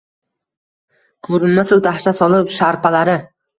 [1.27, 3.19] Ko’rinmasu dahshat solib sharpalari